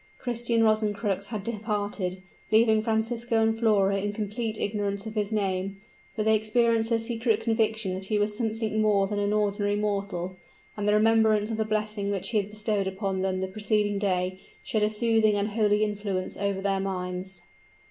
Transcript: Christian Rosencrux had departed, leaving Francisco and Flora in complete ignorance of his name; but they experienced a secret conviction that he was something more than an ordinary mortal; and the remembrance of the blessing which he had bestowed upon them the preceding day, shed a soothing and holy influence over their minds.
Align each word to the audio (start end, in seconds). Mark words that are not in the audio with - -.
Christian 0.17 0.63
Rosencrux 0.63 1.27
had 1.27 1.43
departed, 1.43 2.23
leaving 2.51 2.81
Francisco 2.81 3.39
and 3.39 3.55
Flora 3.55 3.99
in 3.99 4.13
complete 4.13 4.57
ignorance 4.57 5.05
of 5.05 5.13
his 5.13 5.31
name; 5.31 5.77
but 6.15 6.25
they 6.25 6.33
experienced 6.35 6.91
a 6.91 6.99
secret 6.99 7.39
conviction 7.39 7.93
that 7.93 8.05
he 8.05 8.17
was 8.17 8.35
something 8.35 8.81
more 8.81 9.05
than 9.05 9.19
an 9.19 9.31
ordinary 9.31 9.75
mortal; 9.75 10.37
and 10.75 10.87
the 10.87 10.93
remembrance 10.95 11.51
of 11.51 11.57
the 11.57 11.65
blessing 11.65 12.09
which 12.09 12.29
he 12.31 12.37
had 12.37 12.49
bestowed 12.49 12.87
upon 12.87 13.21
them 13.21 13.41
the 13.41 13.47
preceding 13.47 13.99
day, 13.99 14.39
shed 14.63 14.81
a 14.81 14.89
soothing 14.89 15.35
and 15.35 15.49
holy 15.49 15.83
influence 15.83 16.35
over 16.35 16.61
their 16.61 16.79
minds. 16.79 17.41